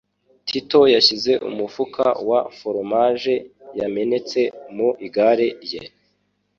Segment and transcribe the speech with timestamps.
[0.47, 3.35] Tito yashyize umufuka wa foromaje
[3.79, 4.39] yamenetse
[4.75, 5.83] mu igare rye